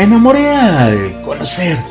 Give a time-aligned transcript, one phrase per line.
[0.00, 1.84] Me enamoré al conocerte.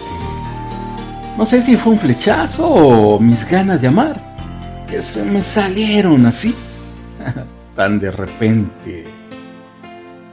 [1.37, 4.19] No sé si fue un flechazo o mis ganas de amar,
[4.89, 6.55] que se me salieron así,
[7.75, 9.05] tan de repente.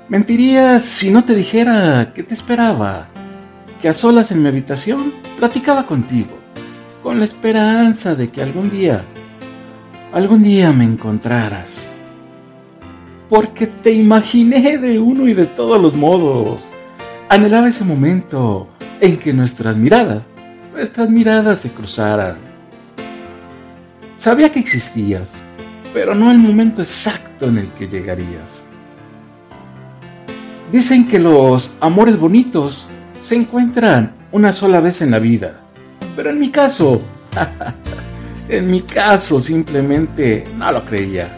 [0.08, 3.08] Mentiría si no te dijera que te esperaba,
[3.82, 6.32] que a solas en mi habitación platicaba contigo,
[7.02, 9.04] con la esperanza de que algún día,
[10.14, 11.90] algún día me encontraras.
[13.28, 16.70] Porque te imaginé de uno y de todos los modos.
[17.28, 18.68] Anhelaba ese momento
[19.00, 20.22] en que nuestras miradas,
[20.72, 22.36] nuestras miradas se cruzaran.
[24.16, 25.32] Sabía que existías,
[25.92, 28.62] pero no el momento exacto en el que llegarías.
[30.70, 32.86] Dicen que los amores bonitos
[33.20, 35.60] se encuentran una sola vez en la vida.
[36.14, 37.02] Pero en mi caso,
[38.48, 41.28] en mi caso simplemente no lo creía.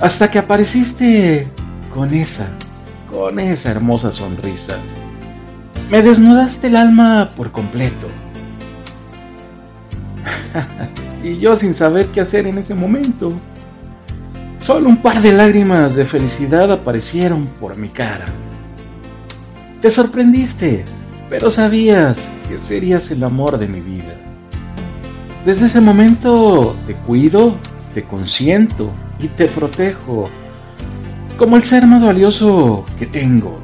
[0.00, 1.46] Hasta que apareciste
[1.94, 2.48] con esa,
[3.12, 4.78] con esa hermosa sonrisa.
[5.90, 8.08] Me desnudaste el alma por completo.
[11.22, 13.32] y yo sin saber qué hacer en ese momento.
[14.60, 18.26] Solo un par de lágrimas de felicidad aparecieron por mi cara.
[19.82, 20.84] Te sorprendiste,
[21.28, 22.16] pero sabías
[22.48, 24.16] que serías el amor de mi vida.
[25.44, 27.56] Desde ese momento te cuido,
[27.92, 30.30] te consiento y te protejo
[31.42, 33.58] como el ser más valioso que tengo.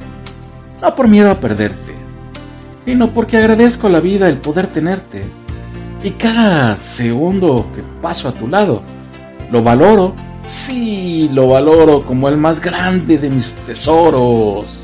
[0.83, 1.95] No por miedo a perderte,
[2.85, 5.23] sino porque agradezco la vida el poder tenerte.
[6.03, 8.83] Y cada segundo que paso a tu lado,
[9.53, 10.13] lo valoro
[10.45, 14.83] Sí, lo valoro como el más grande de mis tesoros.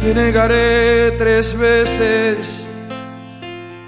[0.00, 2.68] Te negaré tres veces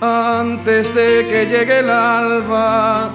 [0.00, 3.12] antes de que llegue el alba.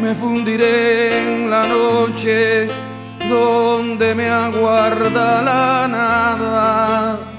[0.00, 2.68] Me fundiré en la noche
[3.28, 7.36] donde me aguarda la nada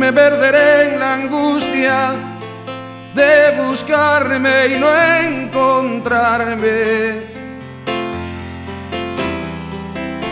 [0.00, 2.12] me perderé en la angustia
[3.14, 4.88] de buscarme y no
[5.28, 6.70] encontrarme.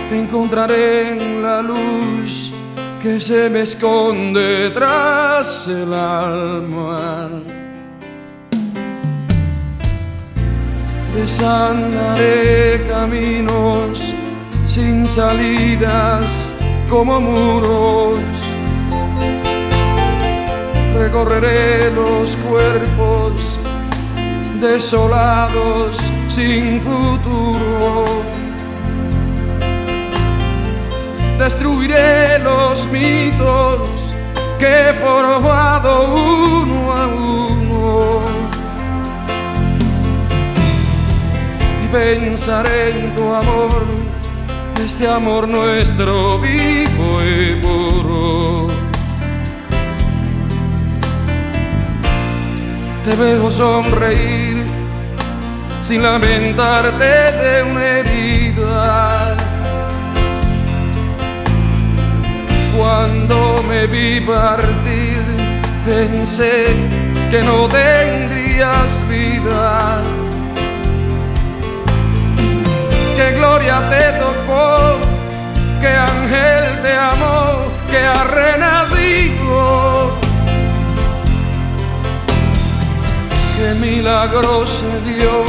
[0.08, 2.50] Te encontraré en la luz
[3.02, 7.28] que se me esconde tras el alma.
[11.18, 14.14] Desandaré caminos
[14.64, 16.54] sin salidas
[16.88, 18.54] como muros
[20.94, 23.58] recorreré los cuerpos
[24.60, 25.96] desolados
[26.28, 28.22] sin futuro.
[31.38, 34.14] Destruiré los mitos
[34.58, 34.94] que he
[42.48, 43.84] en tu amor,
[44.82, 48.68] este amor nuestro vivo y puro.
[53.04, 54.64] te veo sonreír
[55.82, 59.36] sin lamentarte de una herida.
[62.76, 65.22] Cuando me vi partir,
[65.86, 66.66] pensé
[67.30, 68.47] que no tendrías
[73.78, 74.98] Te tocó,
[75.80, 80.10] que ángel te amó, que ha renacido
[83.56, 85.44] qué milagro se dio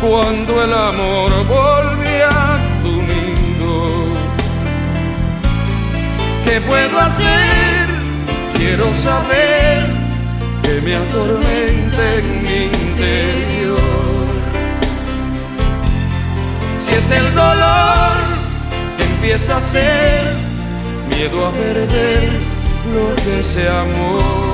[0.00, 3.74] cuando el amor volvió a tu nido.
[6.44, 7.86] ¿Qué puedo hacer?
[8.56, 9.82] Quiero saber
[10.62, 13.99] que me atormenta en mi interior.
[17.00, 18.12] Es el dolor
[18.98, 20.22] que empieza a ser
[21.08, 22.28] miedo a perder
[22.94, 24.49] lo que se amó.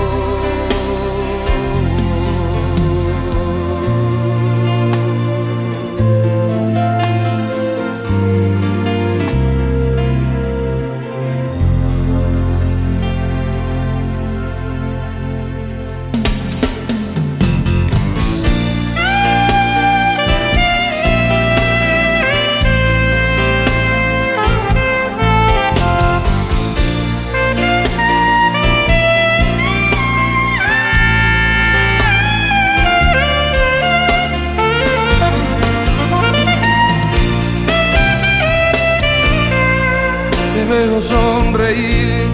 [41.01, 42.27] Sonreír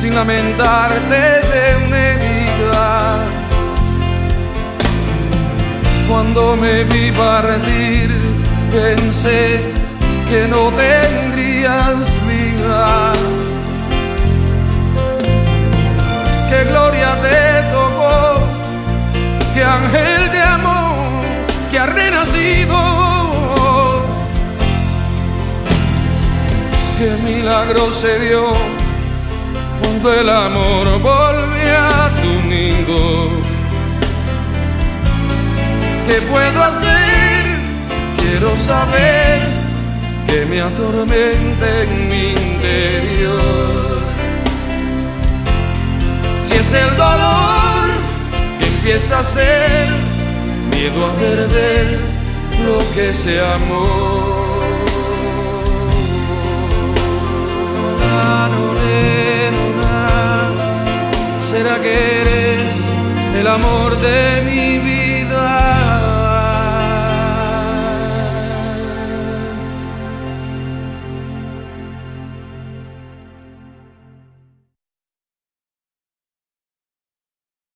[0.00, 1.20] sin lamentarte
[1.52, 3.18] de una herida.
[6.08, 8.10] Cuando me vi partir,
[8.72, 9.60] pensé
[10.28, 13.12] que no tendrías vida.
[16.50, 18.40] Qué gloria te tocó,
[19.54, 20.94] qué ángel de amor
[21.70, 23.13] que ha renacido.
[27.04, 28.50] Qué milagro se dio
[29.78, 33.28] cuando el amor volvió a tu nido.
[36.06, 37.44] ¿Qué puedo hacer?
[38.16, 39.38] Quiero saber
[40.26, 43.42] que me atormente en mi interior.
[46.42, 47.84] Si es el dolor
[48.58, 49.88] que empieza a ser
[50.70, 51.98] miedo a perder
[52.64, 54.33] lo que se amó.
[63.54, 64.63] Amor de mi?